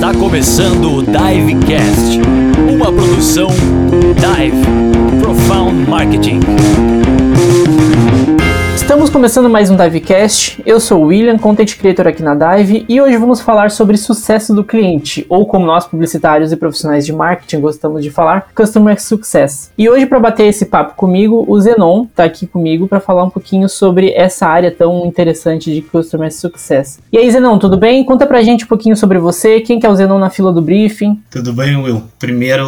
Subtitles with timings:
[0.00, 2.18] Está começando o Divecast,
[2.72, 3.50] uma produção
[4.16, 6.40] Dive Profound Marketing.
[8.90, 10.60] Estamos começando mais um Divecast.
[10.66, 14.52] Eu sou o William, Content Creator aqui na Dive, e hoje vamos falar sobre sucesso
[14.52, 19.70] do cliente, ou como nós publicitários e profissionais de marketing gostamos de falar, Customer Success.
[19.78, 23.30] E hoje para bater esse papo comigo, o Zenon está aqui comigo para falar um
[23.30, 26.98] pouquinho sobre essa área tão interessante de Customer Success.
[27.12, 28.04] E aí, Zenon, tudo bem?
[28.04, 30.60] Conta pra gente um pouquinho sobre você, quem que é o Zenon na fila do
[30.60, 31.22] briefing?
[31.30, 32.02] Tudo bem, Will?
[32.18, 32.66] Primeiro,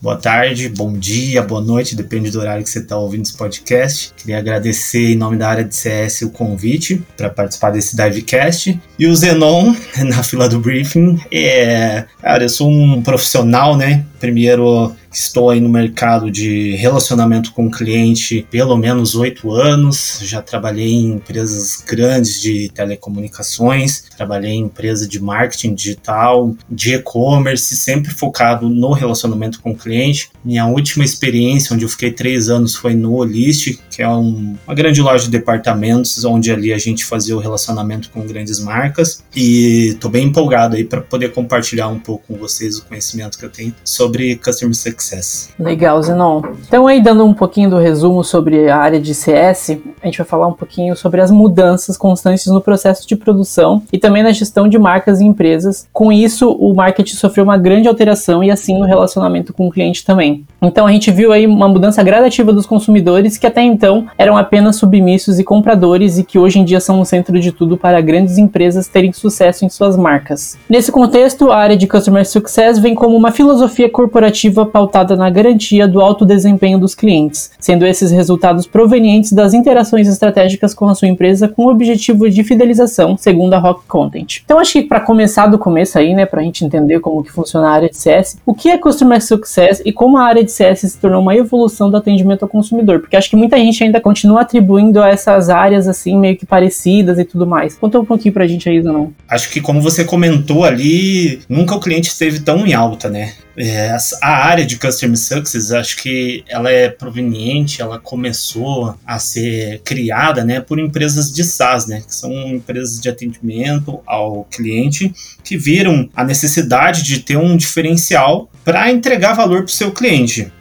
[0.00, 4.14] boa tarde, bom dia, boa noite, depende do horário que você está ouvindo esse podcast.
[4.16, 8.80] Queria agradecer em nome da área de CS o convite para participar desse Divecast.
[8.98, 9.74] E o Zenon,
[10.04, 12.04] na fila do briefing, é.
[12.20, 14.04] Cara, eu sou um profissional, né?
[14.26, 20.20] Primeiro Estou aí no mercado de relacionamento com cliente pelo menos oito anos.
[20.22, 27.74] Já trabalhei em empresas grandes de telecomunicações, trabalhei em empresa de marketing digital, de e-commerce,
[27.76, 30.28] sempre focado no relacionamento com cliente.
[30.44, 34.74] Minha última experiência, onde eu fiquei três anos, foi no Olist, que é um, uma
[34.74, 39.24] grande loja de departamentos, onde ali a gente fazia o relacionamento com grandes marcas.
[39.34, 43.44] E estou bem empolgado aí para poder compartilhar um pouco com vocês o conhecimento que
[43.46, 45.50] eu tenho sobre Customer Success.
[45.58, 46.42] Legal, Zenon.
[46.66, 50.26] Então aí dando um pouquinho do resumo sobre a área de CS, a gente vai
[50.26, 54.68] falar um pouquinho sobre as mudanças constantes no processo de produção e também na gestão
[54.68, 55.86] de marcas e empresas.
[55.92, 60.04] Com isso, o marketing sofreu uma grande alteração e assim o relacionamento com o cliente
[60.04, 60.44] também.
[60.62, 64.76] Então a gente viu aí uma mudança gradativa dos consumidores que até então eram apenas
[64.76, 68.38] submissos e compradores e que hoje em dia são o centro de tudo para grandes
[68.38, 70.58] empresas terem sucesso em suas marcas.
[70.68, 75.88] Nesse contexto, a área de Customer Success vem como uma filosofia corporativa pautada na garantia
[75.88, 81.08] do alto desempenho dos clientes, sendo esses resultados provenientes das interações estratégicas com a sua
[81.08, 84.42] empresa com o objetivo de fidelização, segundo a Rock Content.
[84.44, 87.32] Então acho que para começar do começo aí, né, para a gente entender como que
[87.32, 90.52] funciona a área de CS, o que é Customer Success e como a área de
[90.52, 93.98] CS se tornou uma evolução do atendimento ao consumidor, porque acho que muita gente ainda
[93.98, 97.78] continua atribuindo a essas áreas assim meio que parecidas e tudo mais.
[97.78, 99.14] Conta um pouquinho pra gente aí, não?
[99.26, 103.32] Acho que como você comentou ali, nunca o cliente esteve tão em alta, né?
[103.56, 109.80] É, a área de Customer Success, acho que ela é proveniente, ela começou a ser
[109.82, 115.12] criada né, por empresas de SaaS, né, que são empresas de atendimento ao cliente,
[115.42, 120.52] que viram a necessidade de ter um diferencial para entregar valor para o seu cliente.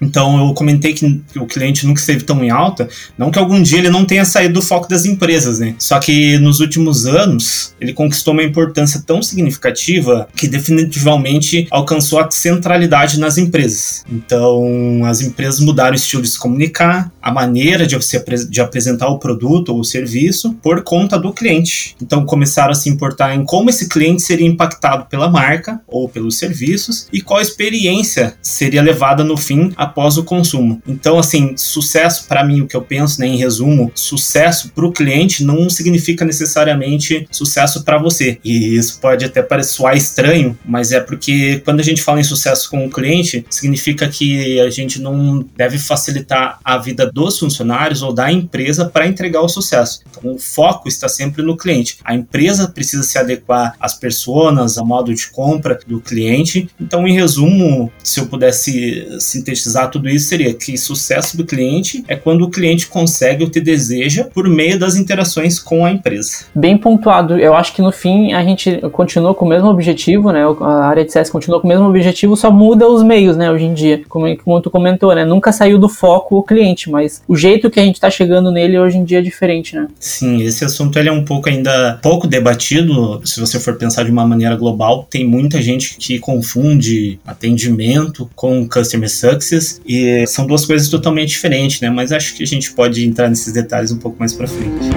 [0.00, 3.78] Então eu comentei que o cliente nunca esteve tão em alta, não que algum dia
[3.78, 5.74] ele não tenha saído do foco das empresas, né?
[5.78, 12.30] Só que nos últimos anos ele conquistou uma importância tão significativa que definitivamente alcançou a
[12.30, 14.04] centralidade nas empresas.
[14.10, 19.08] Então as empresas mudaram o estilo de se comunicar, a maneira de, se, de apresentar
[19.08, 21.96] o produto ou o serviço por conta do cliente.
[22.00, 26.38] Então começaram a se importar em como esse cliente seria impactado pela marca ou pelos
[26.38, 30.82] serviços e qual experiência seria levada no fim a após o consumo.
[30.86, 34.92] Então, assim, sucesso para mim, o que eu penso, né, em resumo, sucesso para o
[34.92, 38.38] cliente não significa necessariamente sucesso para você.
[38.44, 42.24] E isso pode até parecer soar estranho, mas é porque quando a gente fala em
[42.24, 48.02] sucesso com o cliente, significa que a gente não deve facilitar a vida dos funcionários
[48.02, 50.00] ou da empresa para entregar o sucesso.
[50.10, 51.98] Então, o foco está sempre no cliente.
[52.04, 56.68] A empresa precisa se adequar às pessoas, ao modo de compra do cliente.
[56.80, 62.04] Então, em resumo, se eu pudesse sintetizar sintetizar tudo isso seria que sucesso do cliente
[62.08, 66.46] é quando o cliente consegue o que deseja por meio das interações com a empresa.
[66.54, 67.38] Bem pontuado.
[67.38, 70.42] Eu acho que no fim a gente continua com o mesmo objetivo, né?
[70.60, 73.50] A área de CS continua com o mesmo objetivo, só muda os meios, né?
[73.50, 75.24] Hoje em dia, como, como tu comentou, né?
[75.24, 78.78] Nunca saiu do foco o cliente, mas o jeito que a gente está chegando nele
[78.78, 79.86] hoje em dia é diferente, né?
[79.98, 83.20] Sim, esse assunto ele é um pouco ainda pouco debatido.
[83.24, 88.68] Se você for pensar de uma maneira global, tem muita gente que confunde atendimento com
[88.68, 91.90] customer success e são duas coisas totalmente diferentes, né?
[91.90, 94.88] Mas acho que a gente pode entrar nesses detalhes um pouco mais para frente.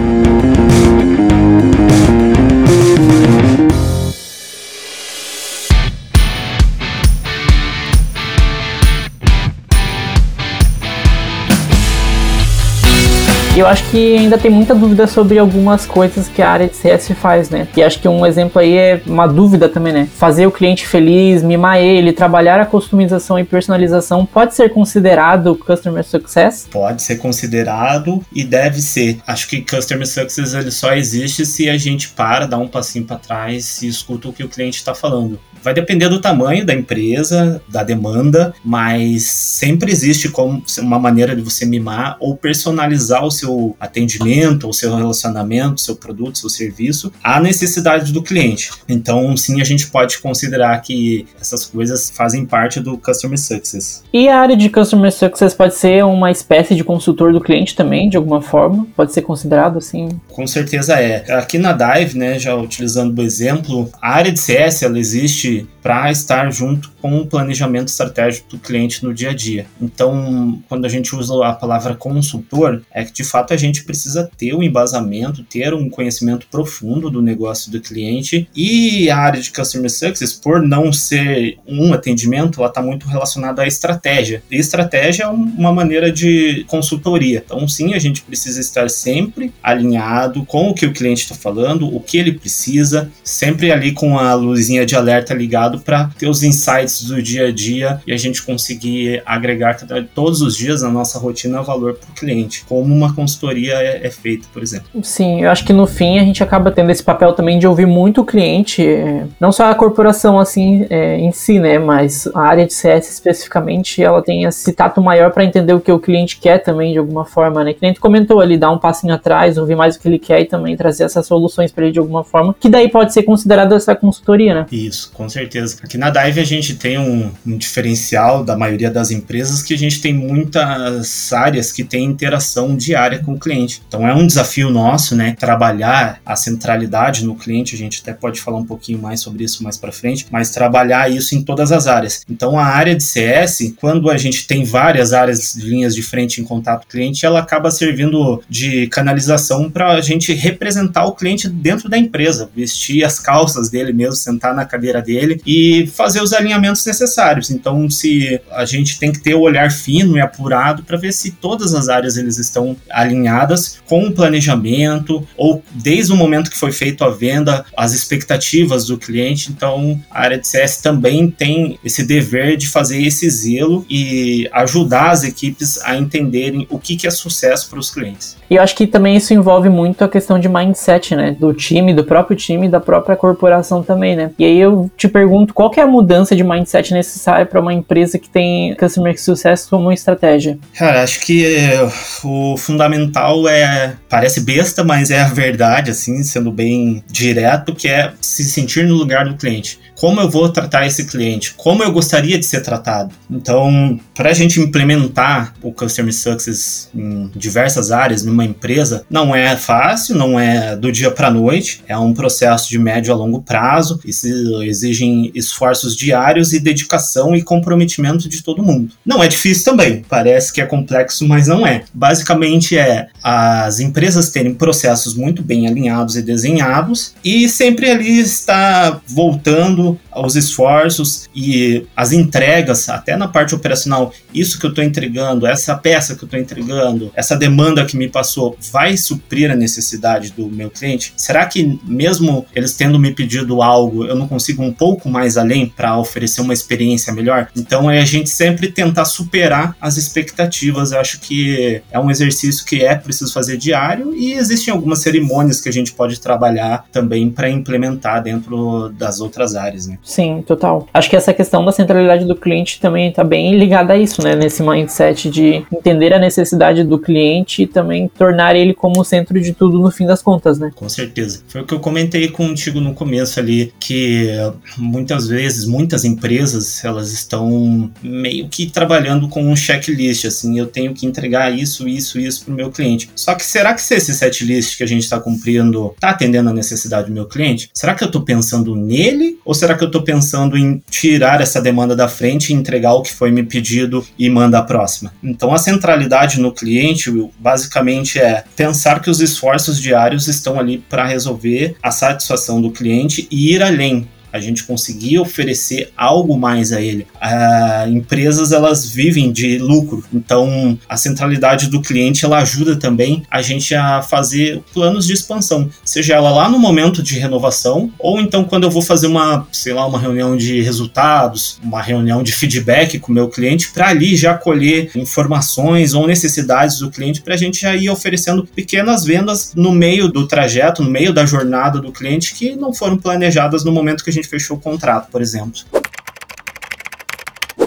[13.62, 17.12] Eu acho que ainda tem muita dúvida sobre algumas coisas que a área de CS
[17.12, 17.68] faz, né?
[17.78, 20.10] E acho que um exemplo aí é uma dúvida também, né?
[20.16, 26.04] Fazer o cliente feliz, mimar ele, trabalhar a customização e personalização pode ser considerado Customer
[26.04, 26.68] Success?
[26.72, 29.20] Pode ser considerado e deve ser.
[29.28, 33.18] Acho que Customer Success ele só existe se a gente para, dá um passinho para
[33.18, 35.40] trás e escuta o que o cliente está falando.
[35.64, 41.42] Vai depender do tamanho da empresa, da demanda, mas sempre existe como uma maneira de
[41.42, 47.40] você mimar ou personalizar o seu atendimento, o seu relacionamento, seu produto, seu serviço à
[47.40, 48.72] necessidade do cliente.
[48.88, 54.04] Então, sim, a gente pode considerar que essas coisas fazem parte do Customer Success.
[54.14, 58.10] E a área de Customer Success pode ser uma espécie de consultor do cliente também,
[58.10, 58.88] de alguma forma?
[58.96, 60.10] Pode ser considerado assim?
[60.30, 61.32] Com certeza é.
[61.34, 65.68] Aqui na Dive, né, já utilizando o exemplo, a área de CS ela existe Ключи
[65.82, 69.66] para estar junto com o planejamento estratégico do cliente no dia a dia.
[69.82, 74.30] Então, quando a gente usa a palavra consultor, é que de fato a gente precisa
[74.38, 79.52] ter um embasamento, ter um conhecimento profundo do negócio do cliente e a área de
[79.52, 84.44] Customer Success, por não ser um atendimento, ela está muito relacionada à estratégia.
[84.52, 87.44] E estratégia é uma maneira de consultoria.
[87.46, 91.94] Então, sim, a gente precisa estar sempre alinhado com o que o cliente está falando,
[91.94, 95.34] o que ele precisa, sempre ali com a luzinha de alerta
[95.80, 99.78] para ter os insights do dia a dia e a gente conseguir agregar
[100.14, 104.10] todos os dias na nossa rotina valor para o cliente, como uma consultoria é, é
[104.10, 104.88] feita, por exemplo.
[105.04, 107.86] Sim, eu acho que no fim a gente acaba tendo esse papel também de ouvir
[107.86, 112.42] muito o cliente, é, não só a corporação assim é, em si, né, mas a
[112.42, 116.40] área de CS especificamente, ela tem esse tato maior para entender o que o cliente
[116.40, 117.74] quer também de alguma forma, né?
[117.74, 120.42] Que nem tu comentou ali, dar um passinho atrás, ouvir mais o que ele quer
[120.42, 123.74] e também trazer essas soluções para ele de alguma forma, que daí pode ser considerado
[123.74, 124.66] essa consultoria, né?
[124.72, 125.61] Isso, com certeza.
[125.84, 129.78] Aqui na Dive a gente tem um, um diferencial da maioria das empresas que a
[129.78, 133.82] gente tem muitas áreas que tem interação diária com o cliente.
[133.88, 138.40] Então é um desafio nosso, né, trabalhar a centralidade no cliente, a gente até pode
[138.40, 141.88] falar um pouquinho mais sobre isso mais para frente, mas trabalhar isso em todas as
[141.88, 142.24] áreas.
[142.30, 146.42] Então a área de CS, quando a gente tem várias áreas de linhas de frente
[146.42, 151.14] em contato com o cliente, ela acaba servindo de canalização para a gente representar o
[151.14, 156.22] cliente dentro da empresa, vestir as calças dele mesmo, sentar na cadeira dele e fazer
[156.22, 157.52] os alinhamentos necessários.
[157.52, 161.32] Então, se a gente tem que ter o olhar fino e apurado para ver se
[161.32, 166.72] todas as áreas eles estão alinhadas com o planejamento ou desde o momento que foi
[166.72, 169.52] feito a venda, as expectativas do cliente.
[169.52, 175.12] Então, a área de CS também tem esse dever de fazer esse zelo e ajudar
[175.12, 178.38] as equipes a entenderem o que, que é sucesso para os clientes.
[178.50, 181.36] E eu acho que também isso envolve muito a questão de mindset, né?
[181.38, 184.32] Do time, do próprio time, da própria corporação também, né?
[184.38, 188.18] E aí eu te pergunto, qual é a mudança de mindset necessária para uma empresa
[188.18, 190.58] que tem Customer Success como estratégia?
[190.78, 191.88] Cara, acho que é,
[192.24, 198.14] o fundamental é, parece besta, mas é a verdade, assim, sendo bem direto, que é
[198.22, 202.40] se sentir no lugar do cliente como eu vou tratar esse cliente, como eu gostaria
[202.40, 203.14] de ser tratado.
[203.30, 209.56] Então, para a gente implementar o Customer Success em diversas áreas numa empresa, não é
[209.56, 214.00] fácil, não é do dia para noite, é um processo de médio a longo prazo,
[214.04, 218.94] exigem esforços diários e dedicação e comprometimento de todo mundo.
[219.06, 221.84] Não é difícil também, parece que é complexo, mas não é.
[221.94, 229.00] Basicamente é as empresas terem processos muito bem alinhados e desenhados e sempre ali está
[229.08, 235.46] voltando aos esforços e as entregas, até na parte operacional, isso que eu estou entregando,
[235.46, 240.32] essa peça que eu estou entregando, essa demanda que me passou, vai suprir a necessidade
[240.32, 241.14] do meu cliente?
[241.16, 245.68] Será que mesmo eles tendo me pedido algo, eu não consigo um pouco mais além
[245.68, 247.50] para oferecer uma experiência melhor?
[247.56, 250.92] Então é a gente sempre tentar superar as expectativas.
[250.92, 255.62] Eu acho que é um exercício que é preciso fazer diário e existem algumas cerimônias
[255.62, 259.98] que a gente pode trabalhar também para implementar dentro das outras áreas né?
[260.04, 260.88] Sim, total.
[260.94, 264.36] Acho que essa questão da centralidade do cliente também está bem ligada a isso, né?
[264.36, 269.40] Nesse mindset de entender a necessidade do cliente e também tornar ele como o centro
[269.40, 270.72] de tudo no fim das contas, né?
[270.76, 271.44] Com certeza.
[271.48, 274.30] Foi o que eu comentei contigo no começo ali, que
[274.78, 280.94] muitas vezes, muitas empresas, elas estão meio que trabalhando com um checklist, assim, eu tenho
[280.94, 283.10] que entregar isso, isso, isso para o meu cliente.
[283.16, 286.54] Só que será que se esse setlist que a gente está cumprindo está atendendo a
[286.54, 287.70] necessidade do meu cliente?
[287.74, 291.62] Será que eu estou pensando nele ou será que eu estou pensando em tirar essa
[291.62, 295.14] demanda da frente e entregar o que foi me pedido e mandar a próxima?
[295.24, 301.06] Então, a centralidade no cliente, basicamente, é pensar que os esforços diários estão ali para
[301.06, 306.82] resolver a satisfação do cliente e ir além a gente conseguir oferecer algo mais a
[306.82, 307.08] ele.
[307.20, 313.42] Ah, empresas elas vivem de lucro, então a centralidade do cliente ela ajuda também a
[313.42, 318.44] gente a fazer planos de expansão, seja ela lá no momento de renovação ou então
[318.44, 323.00] quando eu vou fazer uma, sei lá, uma reunião de resultados, uma reunião de feedback
[323.00, 327.38] com o meu cliente para ali já colher informações ou necessidades do cliente para a
[327.38, 331.92] gente já ir oferecendo pequenas vendas no meio do trajeto, no meio da jornada do
[331.92, 335.22] cliente que não foram planejadas no momento que a gente gente fechou o contrato, por
[335.22, 335.62] exemplo.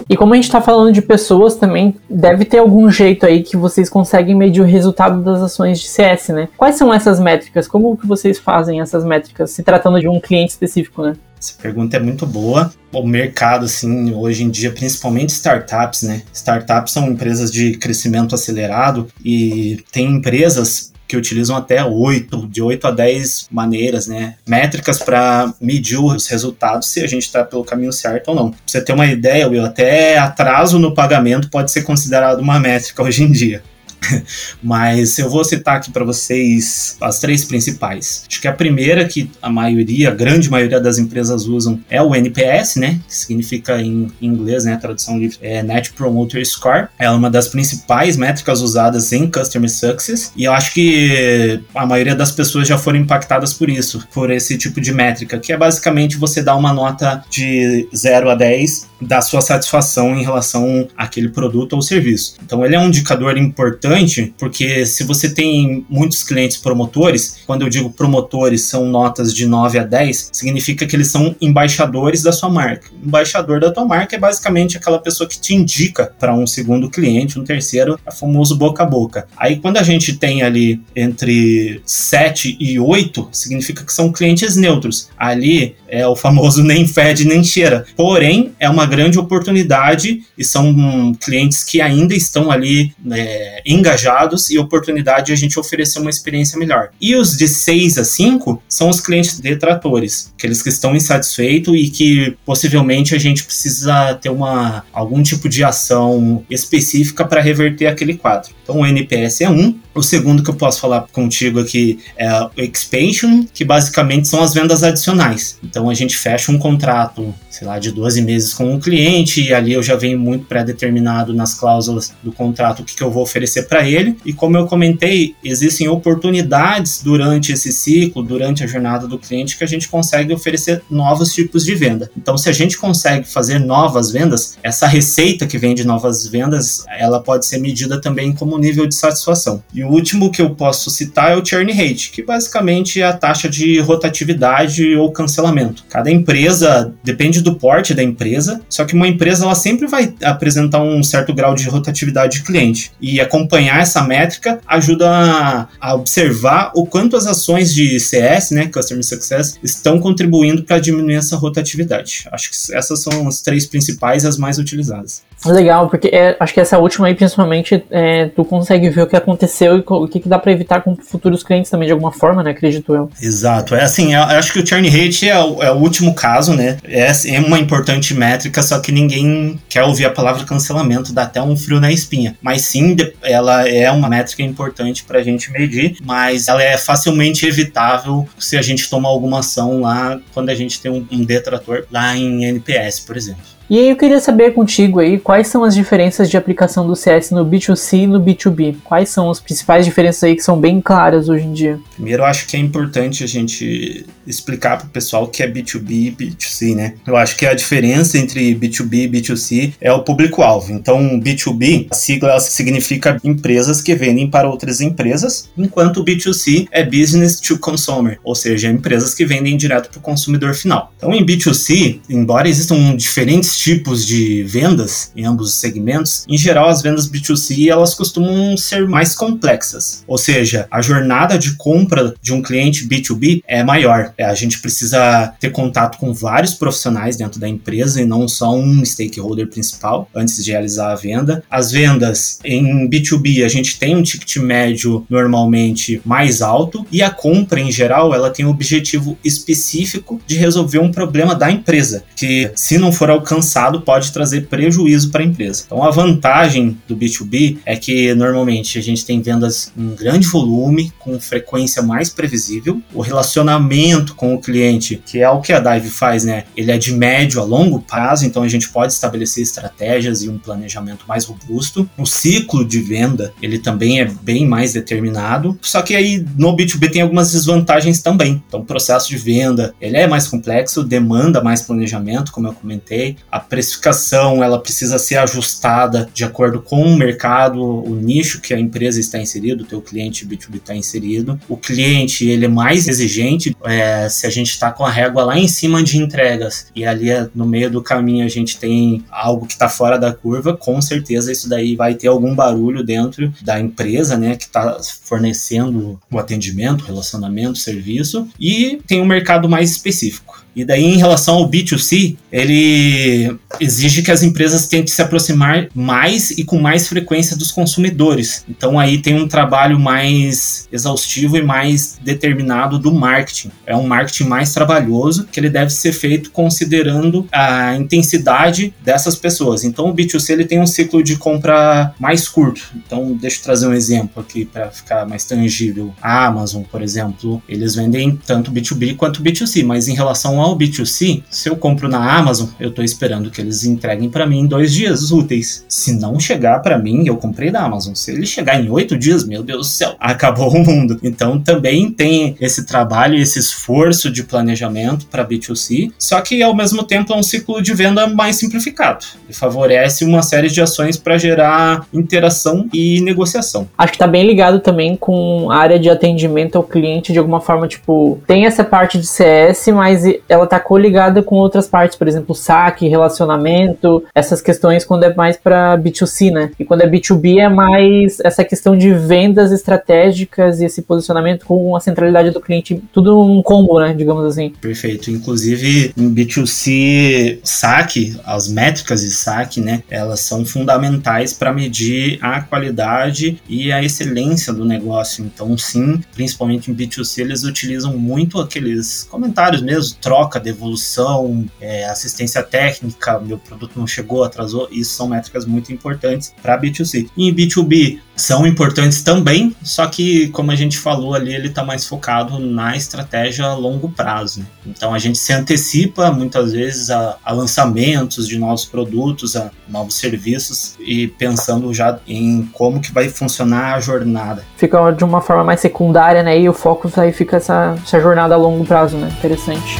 [0.07, 3.57] E como a gente está falando de pessoas também, deve ter algum jeito aí que
[3.57, 6.47] vocês conseguem medir o resultado das ações de CS, né?
[6.55, 7.67] Quais são essas métricas?
[7.67, 11.15] Como que vocês fazem essas métricas, se tratando de um cliente específico, né?
[11.39, 12.71] Essa pergunta é muito boa.
[12.93, 16.21] O mercado, assim, hoje em dia, principalmente startups, né?
[16.31, 22.87] Startups são empresas de crescimento acelerado e tem empresas que utilizam até 8, de 8
[22.87, 27.93] a 10 maneiras, né, métricas para medir os resultados se a gente está pelo caminho
[27.93, 28.51] certo ou não.
[28.51, 33.03] Pra você ter uma ideia, Will, até atraso no pagamento pode ser considerado uma métrica
[33.03, 33.63] hoje em dia.
[34.61, 38.23] Mas eu vou citar aqui para vocês as três principais.
[38.29, 42.15] Acho que a primeira que a maioria, a grande maioria das empresas usam é o
[42.15, 42.99] NPS, né?
[43.07, 44.73] Que significa em inglês, né?
[44.73, 46.87] A tradução livre é Net Promoter Score.
[46.97, 50.31] É uma das principais métricas usadas em Customer Success.
[50.35, 54.57] E eu acho que a maioria das pessoas já foram impactadas por isso, por esse
[54.57, 59.21] tipo de métrica, que é basicamente você dar uma nota de 0 a 10 da
[59.21, 62.37] sua satisfação em relação àquele produto ou serviço.
[62.43, 63.94] Então ele é um indicador importante
[64.37, 69.79] porque se você tem muitos clientes promotores, quando eu digo promotores são notas de 9
[69.79, 72.89] a 10, significa que eles são embaixadores da sua marca.
[73.03, 77.39] embaixador da tua marca é basicamente aquela pessoa que te indica para um segundo cliente,
[77.39, 79.27] um terceiro, é famoso boca a boca.
[79.37, 85.09] Aí quando a gente tem ali entre 7 e 8, significa que são clientes neutros.
[85.17, 87.85] Ali é o famoso nem fede nem cheira.
[87.95, 94.57] Porém, é uma grande oportunidade e são clientes que ainda estão ali né, engajados e
[94.57, 96.89] oportunidade de a gente oferecer uma experiência melhor.
[96.99, 101.89] E os de 6 a 5 são os clientes detratores, aqueles que estão insatisfeitos e
[101.89, 108.15] que possivelmente a gente precisa ter uma, algum tipo de ação específica para reverter aquele
[108.15, 108.51] quadro.
[108.63, 109.77] Então o NPS é um.
[109.93, 114.53] O segundo que eu posso falar contigo aqui é o Expansion, que basicamente são as
[114.53, 115.57] vendas adicionais.
[115.63, 119.53] Então a gente fecha um contrato, sei lá, de 12 meses com um cliente e
[119.53, 123.23] ali eu já venho muito pré-determinado nas cláusulas do contrato o que, que eu vou
[123.23, 124.17] oferecer para ele.
[124.25, 129.63] E como eu comentei, existem oportunidades durante esse ciclo, durante a jornada do cliente, que
[129.63, 132.09] a gente consegue oferecer novos tipos de venda.
[132.17, 136.85] Então, se a gente consegue fazer novas vendas, essa receita que vem de novas vendas,
[136.97, 139.63] ela pode ser medida também como nível de satisfação.
[139.73, 143.13] E o último que eu posso citar é o churn rate, que basicamente é a
[143.13, 145.83] taxa de rotatividade ou cancelamento.
[145.89, 150.81] Cada empresa depende do porte da empresa, só que uma empresa ela sempre vai apresentar
[150.81, 152.91] um certo grau de rotatividade de cliente.
[153.01, 153.19] E
[153.55, 159.03] acompanhar essa métrica ajuda a, a observar o quanto as ações de CS, né, Customer
[159.03, 162.27] Success, estão contribuindo para diminuir essa rotatividade.
[162.31, 165.23] Acho que essas são as três principais as mais utilizadas.
[165.45, 169.15] Legal, porque é, acho que essa última aí, principalmente, é, tu consegue ver o que
[169.15, 172.41] aconteceu e o que, que dá para evitar com futuros clientes também, de alguma forma,
[172.41, 172.51] né?
[172.51, 173.09] Acredito eu.
[173.21, 173.75] Exato.
[173.75, 176.77] É assim, eu acho que o churn rate é o, é o último caso, né?
[176.83, 181.41] É, é, uma importante métrica, só que ninguém quer ouvir a palavra cancelamento, dá até
[181.41, 182.35] um frio na espinha.
[182.41, 187.45] Mas sim, ela é uma métrica importante para a gente medir, mas ela é facilmente
[187.45, 191.85] evitável se a gente tomar alguma ação lá quando a gente tem um, um detrator
[191.91, 193.54] lá em NPS, por exemplo.
[193.67, 197.31] E aí eu queria saber contigo aí quais são as diferenças de aplicação do CS
[197.31, 198.75] no B2C e no B2B.
[198.83, 201.79] Quais são as principais diferenças aí que são bem claras hoje em dia?
[201.95, 205.51] Primeiro, eu acho que é importante a gente explicar para o pessoal o que é
[205.51, 206.93] B2B e B2C, né?
[207.07, 210.71] Eu acho que a diferença entre B2B e B2C é o público-alvo.
[210.71, 216.83] Então, B2B, a sigla significa empresas que vendem para outras empresas, enquanto o B2C é
[216.83, 220.93] Business to Consumer, ou seja, empresas que vendem direto para o consumidor final.
[220.97, 226.69] Então, em B2C, embora existam diferentes tipos de vendas em ambos os segmentos, em geral
[226.69, 230.03] as vendas B2C elas costumam ser mais complexas.
[230.07, 234.13] Ou seja, a jornada de compra de um cliente B2B é maior.
[234.17, 238.55] É, a gente precisa ter contato com vários profissionais dentro da empresa e não só
[238.55, 241.43] um stakeholder principal antes de realizar a venda.
[241.49, 247.09] As vendas em B2B a gente tem um ticket médio normalmente mais alto e a
[247.09, 252.51] compra em geral ela tem um objetivo específico de resolver um problema da empresa, que
[252.55, 255.63] se não for alcançado alcançado pode trazer prejuízo para a empresa.
[255.65, 260.91] Então, a vantagem do B2B é que normalmente a gente tem vendas em grande volume,
[260.99, 262.81] com frequência mais previsível.
[262.93, 266.45] O relacionamento com o cliente, que é o que a Dive faz, né?
[266.57, 270.37] Ele é de médio a longo prazo, então a gente pode estabelecer estratégias e um
[270.37, 271.87] planejamento mais robusto.
[271.97, 275.57] O ciclo de venda, ele também é bem mais determinado.
[275.61, 278.43] Só que aí no B2B tem algumas desvantagens também.
[278.47, 283.17] Então, o processo de venda, ele é mais complexo, demanda mais planejamento, como eu comentei
[283.35, 288.59] a precificação ela precisa ser ajustada de acordo com o mercado, o nicho que a
[288.59, 291.37] empresa está inserido, o teu cliente B2B está inserido.
[291.49, 295.37] O cliente ele é mais exigente é, se a gente está com a régua lá
[295.37, 299.53] em cima de entregas e ali no meio do caminho a gente tem algo que
[299.53, 304.15] está fora da curva, com certeza isso daí vai ter algum barulho dentro da empresa,
[304.15, 310.44] né, que está fornecendo o atendimento, relacionamento, serviço e tem um mercado mais específico.
[310.55, 316.31] E daí, em relação ao B2C, ele exige que as empresas tentem se aproximar mais
[316.31, 318.45] e com mais frequência dos consumidores.
[318.49, 323.51] Então, aí tem um trabalho mais exaustivo e mais determinado do marketing.
[323.65, 329.63] É um marketing mais trabalhoso que ele deve ser feito considerando a intensidade dessas pessoas.
[329.63, 332.61] Então, o B2C ele tem um ciclo de compra mais curto.
[332.75, 335.93] Então, deixa eu trazer um exemplo aqui para ficar mais tangível.
[336.01, 341.23] A Amazon, por exemplo, eles vendem tanto B2B quanto B2C, mas em relação ao B2C,
[341.29, 344.73] se eu compro na Amazon, eu estou esperando que eles entreguem para mim em dois
[344.73, 345.65] dias úteis.
[345.67, 347.93] Se não chegar para mim, eu comprei da Amazon.
[347.95, 350.99] Se ele chegar em oito dias, meu Deus do céu, acabou o mundo.
[351.01, 356.83] Então também tem esse trabalho, esse esforço de planejamento para B2C, só que ao mesmo
[356.83, 361.17] tempo é um ciclo de venda mais simplificado e favorece uma série de ações para
[361.17, 363.67] gerar interação e negociação.
[363.77, 367.39] Acho que está bem ligado também com a área de atendimento ao cliente de alguma
[367.39, 370.03] forma, tipo, tem essa parte de CS, mas
[370.35, 375.37] ela tá coligada com outras partes, por exemplo, saque, relacionamento, essas questões quando é mais
[375.37, 376.51] para B2C, né?
[376.59, 381.75] E quando é B2B é mais essa questão de vendas estratégicas e esse posicionamento com
[381.75, 384.49] a centralidade do cliente, tudo um combo, né, digamos assim.
[384.61, 385.09] Perfeito.
[385.09, 392.41] Inclusive, em B2C, saque, as métricas de saque, né, elas são fundamentais para medir a
[392.41, 395.23] qualidade e a excelência do negócio.
[395.23, 402.43] Então, sim, principalmente em B2C, eles utilizam muito aqueles comentários mesmo, troca, devolução, é, assistência
[402.43, 407.09] técnica, meu produto não chegou, atrasou, isso são métricas muito importantes para B2C.
[407.15, 411.63] E em B2B são importantes também, só que como a gente falou ali, ele está
[411.63, 414.39] mais focado na estratégia a longo prazo.
[414.39, 414.45] Né?
[414.65, 419.95] Então a gente se antecipa muitas vezes a, a lançamentos de novos produtos, a novos
[419.95, 424.43] serviços e pensando já em como que vai funcionar a jornada.
[424.57, 426.39] Fica de uma forma mais secundária, né?
[426.39, 429.11] E o foco aí fica essa, essa jornada a longo prazo, né?
[429.17, 429.75] Interessante.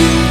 [0.00, 0.29] you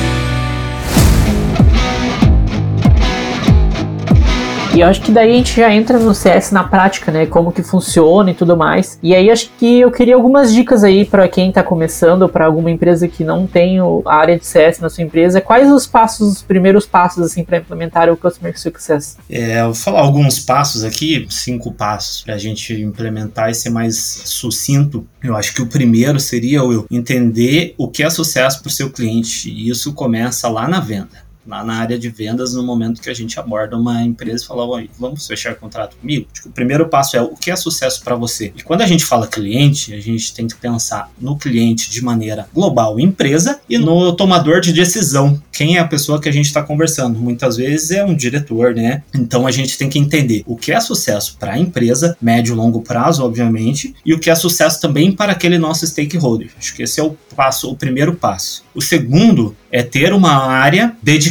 [4.79, 7.25] E acho que daí a gente já entra no CS na prática, né?
[7.25, 8.97] Como que funciona e tudo mais.
[9.03, 12.71] E aí acho que eu queria algumas dicas aí para quem tá começando, para alguma
[12.71, 15.41] empresa que não tem a área de CS na sua empresa.
[15.41, 19.17] Quais os passos, os primeiros passos assim para implementar o Customer Success?
[19.29, 23.71] É, eu vou falar alguns passos aqui, cinco passos para a gente implementar e ser
[23.71, 25.05] mais sucinto.
[25.21, 28.89] Eu acho que o primeiro seria eu entender o que é sucesso para o seu
[28.89, 29.49] cliente.
[29.49, 33.13] E isso começa lá na venda lá na área de vendas no momento que a
[33.13, 36.27] gente aborda uma empresa e fala, vamos fechar contrato comigo?
[36.33, 38.53] Que o primeiro passo é o que é sucesso para você.
[38.55, 42.47] E quando a gente fala cliente, a gente tem que pensar no cliente de maneira
[42.53, 45.41] global, empresa, e no tomador de decisão.
[45.51, 47.19] Quem é a pessoa que a gente está conversando?
[47.19, 49.03] Muitas vezes é um diretor, né?
[49.13, 52.55] Então a gente tem que entender o que é sucesso para a empresa, médio e
[52.55, 56.51] longo prazo, obviamente, e o que é sucesso também para aquele nosso stakeholder.
[56.57, 58.63] Acho que esse é o passo, o primeiro passo.
[58.73, 61.28] O segundo é ter uma área dedicada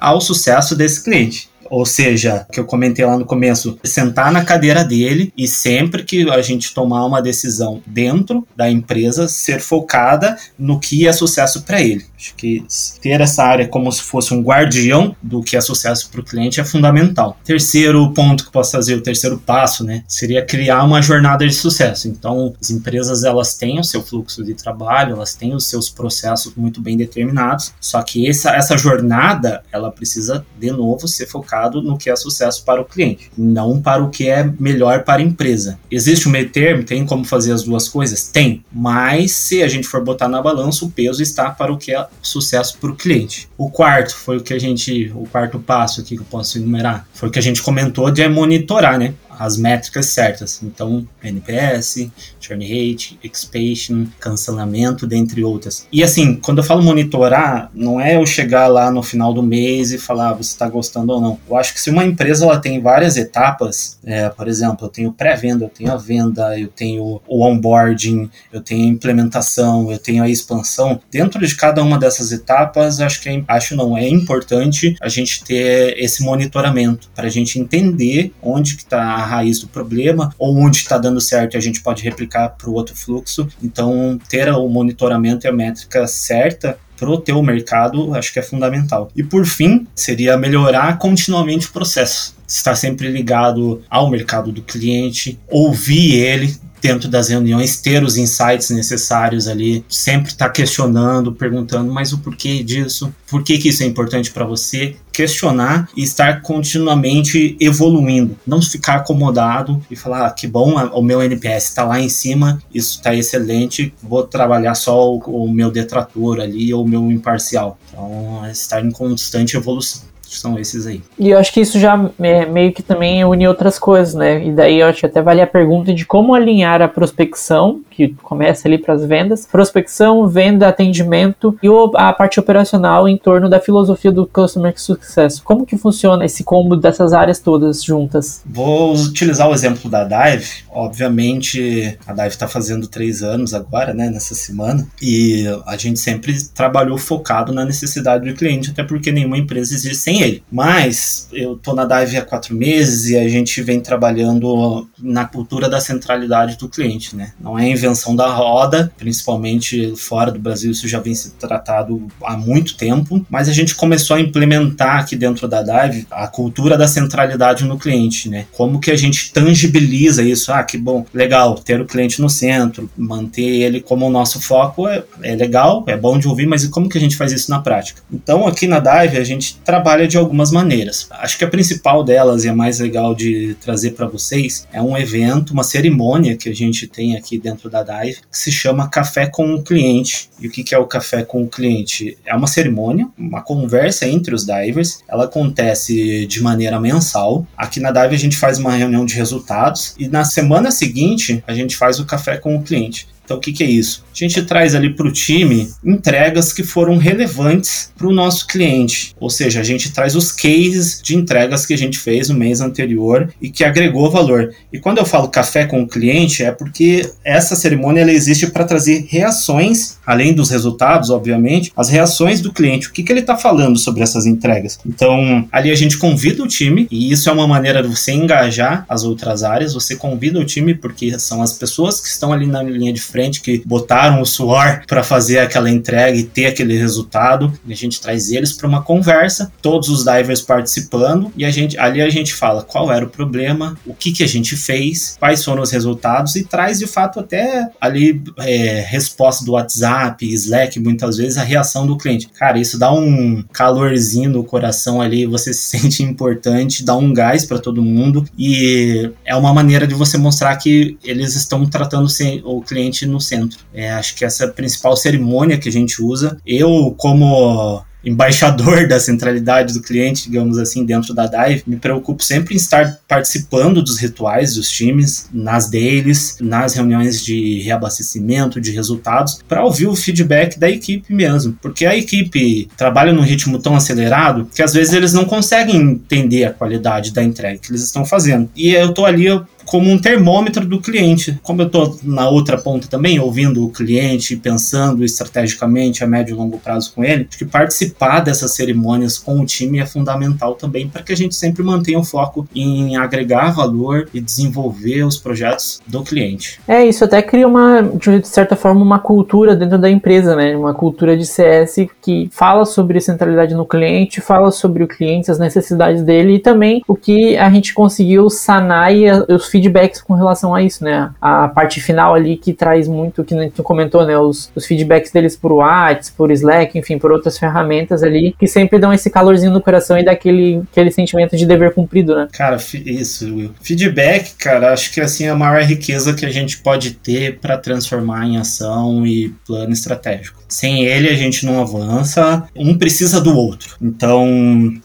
[0.00, 1.51] ao sucesso desse cliente.
[1.72, 6.28] Ou seja, que eu comentei lá no começo, sentar na cadeira dele e sempre que
[6.28, 11.80] a gente tomar uma decisão dentro da empresa, ser focada no que é sucesso para
[11.80, 12.04] ele.
[12.14, 12.62] Acho que
[13.00, 16.60] ter essa área como se fosse um guardião do que é sucesso para o cliente
[16.60, 17.38] é fundamental.
[17.42, 22.06] Terceiro ponto que posso fazer, o terceiro passo, né, seria criar uma jornada de sucesso.
[22.06, 26.54] Então, as empresas elas têm o seu fluxo de trabalho, elas têm os seus processos
[26.54, 27.72] muito bem determinados.
[27.80, 31.26] Só que essa, essa jornada ela precisa de novo ser
[31.62, 35.20] focado no que é sucesso para o cliente, não para o que é melhor para
[35.20, 35.78] a empresa.
[35.90, 38.64] Existe um meio termo, tem como fazer as duas coisas, tem.
[38.72, 42.06] Mas se a gente for botar na balança, o peso está para o que é
[42.20, 43.48] sucesso para o cliente.
[43.56, 47.06] O quarto foi o que a gente, o quarto passo aqui que eu posso enumerar,
[47.12, 49.14] foi o que a gente comentou de monitorar, né?
[49.42, 50.60] As métricas certas.
[50.62, 52.08] Então, NPS,
[52.40, 55.86] churn rate, expansion, cancelamento, dentre outras.
[55.90, 59.90] E assim, quando eu falo monitorar, não é eu chegar lá no final do mês
[59.90, 61.38] e falar ah, você está gostando ou não.
[61.50, 65.12] Eu acho que se uma empresa ela tem várias etapas, é, por exemplo, eu tenho
[65.12, 70.22] pré-venda, eu tenho a venda, eu tenho o onboarding, eu tenho a implementação, eu tenho
[70.22, 71.00] a expansão.
[71.10, 75.42] Dentro de cada uma dessas etapas, acho que é, acho não é importante a gente
[75.42, 80.78] ter esse monitoramento para a gente entender onde que está raiz do problema, ou onde
[80.78, 83.48] está dando certo a gente pode replicar para o outro fluxo.
[83.62, 89.10] Então, ter o monitoramento e a métrica certa pro teu mercado, acho que é fundamental.
[89.16, 92.36] E por fim, seria melhorar continuamente o processo.
[92.46, 98.70] Estar sempre ligado ao mercado do cliente, ouvir ele, dentro das reuniões, ter os insights
[98.70, 103.14] necessários ali, sempre estar tá questionando, perguntando, mas o porquê disso?
[103.30, 104.96] Por que, que isso é importante para você?
[105.12, 108.36] Questionar e estar continuamente evoluindo.
[108.44, 112.60] Não ficar acomodado e falar, ah, que bom, o meu NPS está lá em cima,
[112.74, 117.78] isso está excelente, vou trabalhar só o, o meu detrator ali ou o meu imparcial.
[117.88, 121.00] Então, é estar em constante evolução são esses aí.
[121.18, 124.44] E eu acho que isso já é, meio que também une outras coisas, né?
[124.44, 128.14] E daí eu acho que até vale a pergunta de como alinhar a prospecção, que
[128.22, 133.60] começa ali para as vendas, prospecção, venda, atendimento e a parte operacional em torno da
[133.60, 135.40] filosofia do Customer Success.
[135.40, 138.42] Como que funciona esse combo dessas áreas todas juntas?
[138.46, 140.64] Vou utilizar o exemplo da Dive.
[140.70, 146.36] Obviamente, a Dive está fazendo três anos agora, né, nessa semana, e a gente sempre
[146.54, 150.42] trabalhou focado na necessidade do cliente, até porque nenhuma empresa existe sem ele.
[150.50, 155.68] Mas eu tô na Dive há quatro meses e a gente vem trabalhando na cultura
[155.68, 157.32] da centralidade do cliente, né?
[157.40, 162.36] Não é invenção da roda, principalmente fora do Brasil, isso já vem sendo tratado há
[162.36, 166.86] muito tempo, mas a gente começou a implementar aqui dentro da Dive a cultura da
[166.86, 168.46] centralidade no cliente, né?
[168.52, 170.52] Como que a gente tangibiliza isso?
[170.52, 174.86] Ah, que bom, legal, ter o cliente no centro, manter ele como o nosso foco
[174.86, 177.50] é, é legal, é bom de ouvir, mas e como que a gente faz isso
[177.50, 178.02] na prática?
[178.12, 181.08] Então, aqui na Dive, a gente trabalha de algumas maneiras.
[181.10, 184.96] Acho que a principal delas e a mais legal de trazer para vocês é um
[184.96, 189.26] evento, uma cerimônia que a gente tem aqui dentro da Dive, que se chama Café
[189.26, 190.30] com o Cliente.
[190.38, 192.18] E o que é o Café com o Cliente?
[192.24, 195.02] É uma cerimônia, uma conversa entre os divers.
[195.08, 197.46] Ela acontece de maneira mensal.
[197.56, 201.54] Aqui na Dive a gente faz uma reunião de resultados e na semana seguinte a
[201.54, 203.08] gente faz o Café com o Cliente.
[203.24, 204.04] Então, o que, que é isso?
[204.12, 209.14] A gente traz ali para o time entregas que foram relevantes para o nosso cliente.
[209.18, 212.60] Ou seja, a gente traz os cases de entregas que a gente fez no mês
[212.60, 214.54] anterior e que agregou valor.
[214.72, 218.64] E quando eu falo café com o cliente, é porque essa cerimônia ela existe para
[218.64, 222.88] trazer reações, além dos resultados, obviamente, as reações do cliente.
[222.88, 224.78] O que, que ele está falando sobre essas entregas?
[224.86, 228.84] Então, ali a gente convida o time, e isso é uma maneira de você engajar
[228.88, 229.74] as outras áreas.
[229.74, 233.40] Você convida o time porque são as pessoas que estão ali na linha de frente
[233.40, 237.52] que botaram o suor para fazer aquela entrega e ter aquele resultado.
[237.66, 241.78] E a gente traz eles para uma conversa, todos os divers participando e a gente
[241.78, 245.44] ali a gente fala qual era o problema, o que que a gente fez, quais
[245.44, 251.16] foram os resultados e traz de fato até ali é, resposta do WhatsApp, Slack, muitas
[251.16, 252.28] vezes a reação do cliente.
[252.28, 257.44] Cara, isso dá um calorzinho no coração ali, você se sente importante, dá um gás
[257.44, 262.08] para todo mundo e é uma maneira de você mostrar que eles estão tratando
[262.44, 263.58] o cliente no centro.
[263.72, 266.36] É, acho que essa é a principal cerimônia que a gente usa.
[266.46, 272.54] Eu, como embaixador da centralidade do cliente, digamos assim, dentro da Dive, me preocupo sempre
[272.54, 279.40] em estar participando dos rituais dos times, nas dailies, nas reuniões de reabastecimento, de resultados,
[279.48, 281.56] para ouvir o feedback da equipe mesmo.
[281.60, 286.44] Porque a equipe trabalha num ritmo tão acelerado que às vezes eles não conseguem entender
[286.44, 288.50] a qualidade da entrega que eles estão fazendo.
[288.56, 289.28] E eu tô ali
[289.66, 291.38] como um termômetro do cliente.
[291.42, 296.36] Como eu estou na outra ponta também, ouvindo o cliente, pensando estrategicamente a médio e
[296.36, 300.88] longo prazo com ele, acho que participar dessas cerimônias com o time é fundamental também
[300.88, 305.80] para que a gente sempre mantenha o foco em agregar valor e desenvolver os projetos
[305.86, 306.60] do cliente.
[306.66, 310.56] É, isso até cria uma, de certa forma, uma cultura dentro da empresa, né?
[310.56, 315.38] Uma cultura de CS que fala sobre centralidade no cliente, fala sobre o cliente, as
[315.38, 320.54] necessidades dele e também o que a gente conseguiu sanar e os feedbacks com relação
[320.54, 321.10] a isso, né?
[321.20, 324.18] A parte final ali que traz muito, que tu comentou, né?
[324.18, 328.78] Os, os feedbacks deles por WhatsApp, por Slack, enfim, por outras ferramentas ali, que sempre
[328.78, 332.28] dão esse calorzinho no coração e daquele aquele sentimento de dever cumprido, né?
[332.32, 333.50] Cara, isso, Will.
[333.60, 337.58] Feedback, cara, acho que assim é a maior riqueza que a gente pode ter para
[337.58, 340.42] transformar em ação e plano estratégico.
[340.48, 343.76] Sem ele a gente não avança, um precisa do outro.
[343.80, 344.26] Então,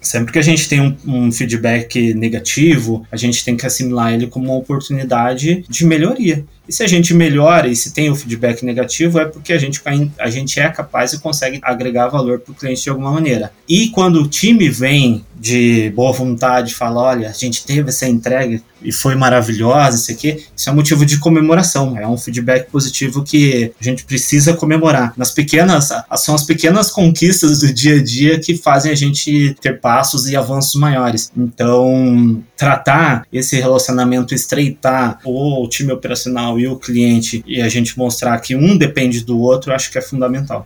[0.01, 4.27] sempre que a gente tem um, um feedback negativo, a gente tem que assimilar ele
[4.27, 6.45] como oportunidade de melhoria.
[6.67, 9.81] E se a gente melhora e se tem o feedback negativo, é porque a gente,
[10.19, 13.51] a gente é capaz e consegue agregar valor para o cliente de alguma maneira.
[13.67, 18.61] E quando o time vem de boa vontade fala: olha, a gente teve essa entrega
[18.81, 21.97] e foi maravilhosa, isso aqui, isso é motivo de comemoração.
[21.97, 25.13] É um feedback positivo que a gente precisa comemorar.
[25.17, 29.79] Nas pequenas, são as pequenas conquistas do dia a dia que fazem a gente ter
[29.79, 31.31] passos e avanços maiores.
[31.35, 38.37] Então, tratar esse relacionamento, estreitar o time operacional e o cliente e a gente mostrar
[38.39, 40.65] que um depende do outro, acho que é fundamental.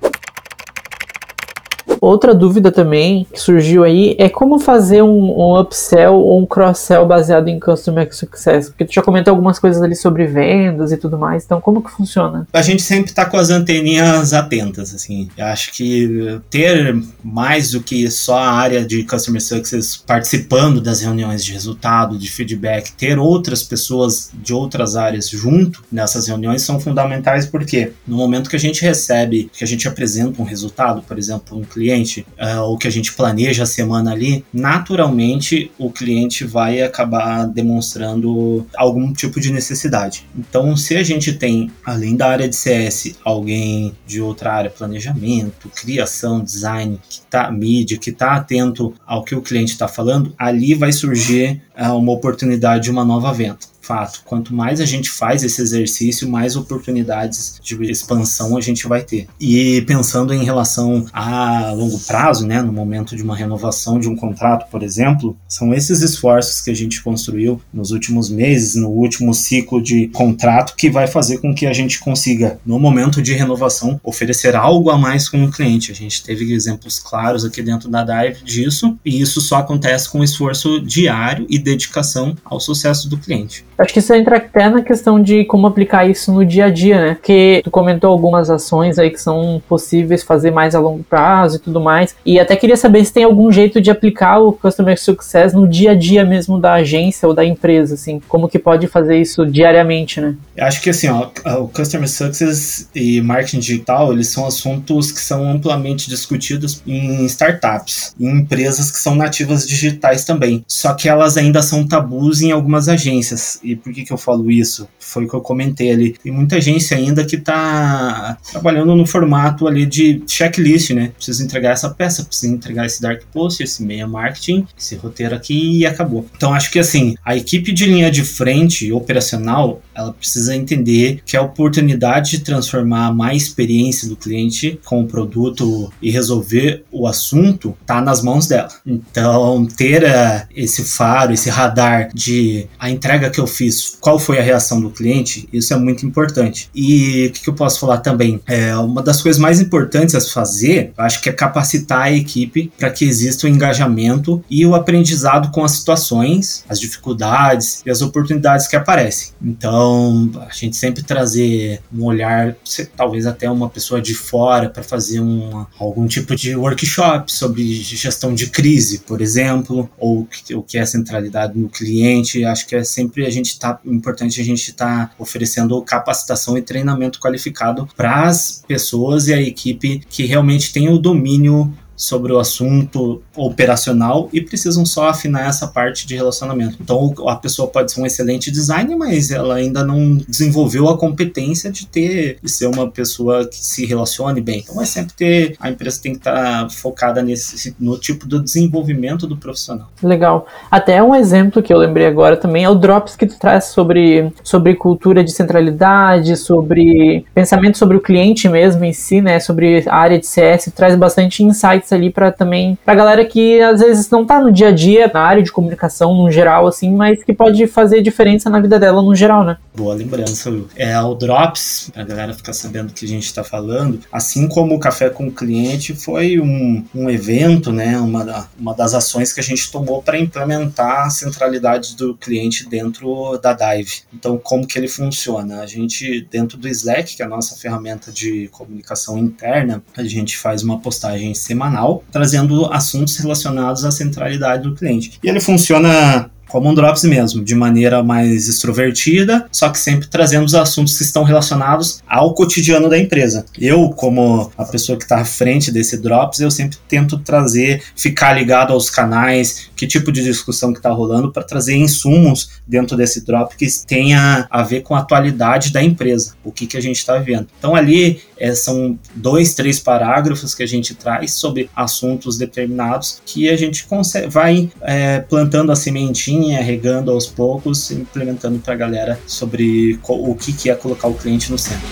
[2.02, 7.06] Outra dúvida também que surgiu aí é como fazer um, um upsell ou um cross-sell
[7.06, 8.70] baseado em Customer Success.
[8.70, 11.92] Porque tu já comentou algumas coisas ali sobre vendas e tudo mais, então como que
[11.92, 12.48] funciona?
[12.52, 15.30] A gente sempre está com as anteninhas atentas, assim.
[15.38, 21.02] Eu acho que ter mais do que só a área de Customer Success participando das
[21.02, 26.80] reuniões de resultado, de feedback, ter outras pessoas de outras áreas junto nessas reuniões são
[26.80, 31.20] fundamentais porque no momento que a gente recebe, que a gente apresenta um resultado, por
[31.20, 35.90] exemplo, um cliente cliente, uh, ou que a gente planeja a semana ali, naturalmente o
[35.92, 40.26] cliente vai acabar demonstrando algum tipo de necessidade.
[40.38, 45.70] Então, se a gente tem, além da área de CS, alguém de outra área, planejamento,
[45.70, 50.74] criação, design, que tá mídia, que está atento ao que o cliente está falando, ali
[50.74, 54.22] vai surgir uh, uma oportunidade de uma nova venda fato.
[54.26, 59.28] Quanto mais a gente faz esse exercício, mais oportunidades de expansão a gente vai ter.
[59.40, 64.16] E pensando em relação a longo prazo, né, no momento de uma renovação de um
[64.16, 69.34] contrato, por exemplo, são esses esforços que a gente construiu nos últimos meses, no último
[69.34, 74.00] ciclo de contrato, que vai fazer com que a gente consiga, no momento de renovação,
[74.04, 75.92] oferecer algo a mais com o cliente.
[75.92, 80.24] A gente teve exemplos claros aqui dentro da Dive disso, e isso só acontece com
[80.24, 83.66] esforço diário e dedicação ao sucesso do cliente.
[83.82, 87.02] Acho que isso entra até na questão de como aplicar isso no dia a dia,
[87.02, 87.14] né?
[87.16, 91.60] Porque tu comentou algumas ações aí que são possíveis fazer mais a longo prazo e
[91.60, 92.16] tudo mais.
[92.24, 95.92] E até queria saber se tem algum jeito de aplicar o Customer Success no dia
[95.92, 98.22] a dia mesmo da agência ou da empresa, assim.
[98.28, 100.36] Como que pode fazer isso diariamente, né?
[100.60, 105.50] Acho que assim, ó, o Customer Success e marketing digital, eles são assuntos que são
[105.50, 110.64] amplamente discutidos em startups, em empresas que são nativas digitais também.
[110.68, 113.60] Só que elas ainda são tabus em algumas agências.
[113.64, 114.88] E por que, que eu falo isso?
[115.00, 116.14] Foi o que eu comentei ali.
[116.24, 121.12] Tem muita agência ainda que está trabalhando no formato ali de checklist, né?
[121.16, 125.78] Precisa entregar essa peça, precisa entregar esse dark post, esse meia marketing, esse roteiro aqui
[125.78, 126.26] e acabou.
[126.36, 131.38] Então acho que assim, a equipe de linha de frente operacional, ela precisa entender que
[131.38, 137.76] a oportunidade de transformar mais experiência do cliente com o produto e resolver o assunto
[137.86, 138.70] tá nas mãos dela.
[138.86, 144.40] Então, ter uh, esse faro, esse radar de a entrega que eu fiz qual foi
[144.40, 146.70] a reação do cliente, isso é muito importante.
[146.74, 148.42] E o que, que eu posso falar também?
[148.48, 152.72] É, uma das coisas mais importantes a se fazer, acho que é capacitar a equipe
[152.78, 158.02] para que exista o engajamento e o aprendizado com as situações, as dificuldades e as
[158.02, 159.34] oportunidades que aparecem.
[159.42, 162.56] Então, a gente sempre trazer um olhar,
[162.96, 168.34] talvez até uma pessoa de fora, para fazer um, algum tipo de workshop sobre gestão
[168.34, 172.46] de crise, por exemplo, ou o que é a centralidade no cliente.
[172.46, 176.58] Acho que é sempre a gente gente tá importante a gente estar tá oferecendo capacitação
[176.58, 182.34] e treinamento qualificado para as pessoas e a equipe que realmente tem o domínio sobre
[182.34, 186.78] o assunto operacional e precisam só afinar essa parte de relacionamento.
[186.82, 191.72] Então a pessoa pode ser um excelente designer, mas ela ainda não desenvolveu a competência
[191.72, 194.64] de ter de ser uma pessoa que se relacione bem.
[194.64, 198.42] Então é sempre ter a empresa tem que estar tá focada nesse no tipo do
[198.42, 199.90] desenvolvimento do profissional.
[200.04, 200.48] Legal.
[200.70, 204.32] Até um exemplo que eu lembrei agora também é o Drops que tu traz sobre
[204.44, 209.96] sobre cultura de centralidade, sobre pensamento sobre o cliente mesmo em si, né, sobre a
[209.96, 214.26] área de CS, traz bastante insights ali para também pra galera que às vezes não
[214.26, 217.66] tá no dia a dia na área de comunicação no geral assim, mas que pode
[217.68, 219.58] fazer diferença na vida dela no geral, né?
[219.76, 220.68] Boa lembrança, Will.
[220.76, 224.76] É o Drops, pra galera ficar sabendo do que a gente tá falando, assim como
[224.76, 229.40] o Café com o Cliente foi um, um evento, né, uma, uma das ações que
[229.40, 234.02] a gente tomou para implementar a centralidade do cliente dentro da Dive.
[234.14, 235.62] Então, como que ele funciona?
[235.62, 240.38] A gente, dentro do Slack, que é a nossa ferramenta de comunicação interna, a gente
[240.38, 245.20] faz uma postagem semanal trazendo assuntos relacionados à centralidade do cliente.
[245.24, 250.46] E ele funciona como um Drops mesmo, de maneira mais extrovertida, só que sempre trazendo
[250.46, 253.46] os assuntos que estão relacionados ao cotidiano da empresa.
[253.58, 258.34] Eu, como a pessoa que está à frente desse Drops, eu sempre tento trazer, ficar
[258.34, 263.26] ligado aos canais, que tipo de discussão que está rolando, para trazer insumos dentro desse
[263.26, 266.98] Drop que tenha a ver com a atualidade da empresa, o que, que a gente
[266.98, 267.48] está vendo.
[267.58, 273.50] Então ali é, são dois, três parágrafos que a gente traz sobre assuntos determinados que
[273.50, 273.86] a gente
[274.30, 280.54] vai é, plantando a sementinha, regando aos poucos, implementando para a galera sobre o que,
[280.54, 281.88] que é colocar o cliente no centro.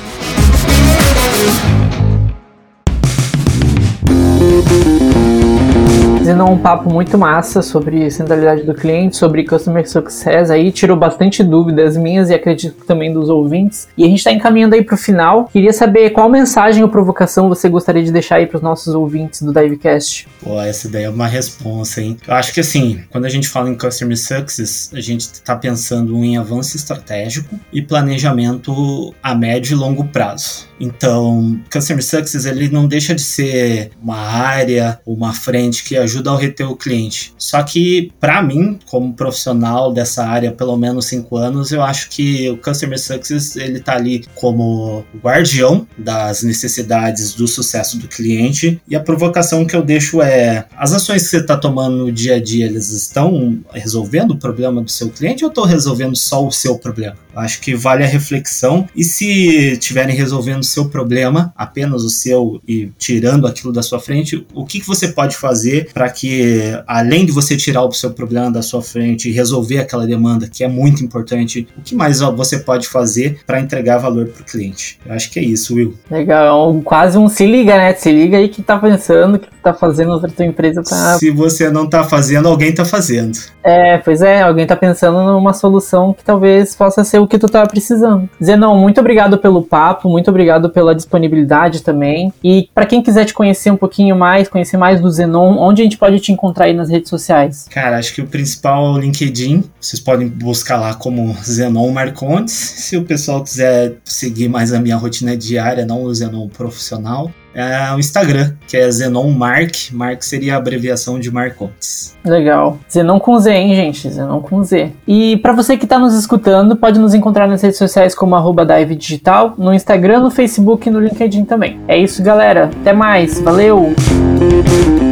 [6.30, 11.42] Zenon, um papo muito massa sobre centralidade do cliente, sobre Customer Success aí, tirou bastante
[11.42, 13.88] dúvidas minhas e acredito também dos ouvintes.
[13.98, 15.46] E a gente está encaminhando aí para o final.
[15.46, 19.42] Queria saber qual mensagem ou provocação você gostaria de deixar aí para os nossos ouvintes
[19.42, 20.28] do Divecast.
[20.44, 22.16] Pô, essa daí é uma resposta, hein?
[22.28, 26.16] Eu acho que assim, quando a gente fala em Customer Success, a gente está pensando
[26.24, 30.70] em avanço estratégico e planejamento a médio e longo prazo.
[30.80, 36.38] Então, Customer Success ele não deixa de ser uma área, uma frente que ajuda a
[36.38, 37.34] reter o cliente.
[37.38, 42.50] Só que, para mim, como profissional dessa área, pelo menos cinco anos, eu acho que
[42.50, 48.82] o Customer Success ele tá ali como guardião das necessidades do sucesso do cliente.
[48.88, 52.36] E a provocação que eu deixo é: as ações que você está tomando no dia
[52.36, 56.52] a dia, eles estão resolvendo o problema do seu cliente ou estou resolvendo só o
[56.52, 57.16] seu problema?
[57.34, 58.88] Eu acho que vale a reflexão.
[58.96, 64.46] E se estiverem resolvendo seu problema, apenas o seu, e tirando aquilo da sua frente,
[64.54, 68.52] o que, que você pode fazer para que, além de você tirar o seu problema
[68.52, 72.60] da sua frente e resolver aquela demanda, que é muito importante, o que mais você
[72.60, 75.00] pode fazer para entregar valor para o cliente?
[75.06, 75.96] Eu acho que é isso, Will.
[76.10, 77.94] Legal, quase um se liga, né?
[77.94, 81.18] Se liga aí que tá pensando, que tá fazendo, outra tua empresa tá.
[81.18, 83.38] Se você não tá fazendo, alguém tá fazendo.
[83.64, 87.48] É, pois é, alguém tá pensando numa solução que talvez possa ser o que tu
[87.48, 88.30] tava precisando.
[88.44, 92.34] Zenon, muito obrigado pelo papo, muito obrigado pela disponibilidade também.
[92.44, 95.86] E para quem quiser te conhecer um pouquinho mais, conhecer mais do Zenon, onde a
[95.86, 97.68] gente pode te encontrar aí nas redes sociais?
[97.70, 99.66] Cara, acho que o principal é o LinkedIn.
[99.80, 102.54] Vocês podem buscar lá como Zenon Marcontes.
[102.54, 107.94] Se o pessoal quiser seguir mais a minha rotina diária, não o Zenon profissional, é
[107.94, 109.92] o Instagram, que é Zenon Mark.
[109.92, 112.16] Mark seria a abreviação de Marcontes.
[112.24, 112.78] Legal.
[112.90, 114.10] Zenon com Z, hein, gente?
[114.10, 114.94] Zenon com Z.
[115.06, 118.66] E para você que está nos escutando, pode nos encontrar nas redes sociais como arroba
[118.66, 121.80] Dive Digital, no Instagram, no Facebook e no LinkedIn também.
[121.88, 122.70] É isso, galera.
[122.82, 123.42] Até mais.
[123.42, 123.94] Valeu!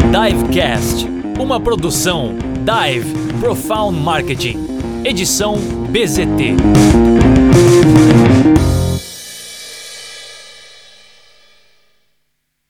[0.09, 1.05] Divecast,
[1.37, 2.33] uma produção
[2.63, 4.57] Dive Profound Marketing.
[5.03, 5.55] Edição
[5.89, 6.55] BZT.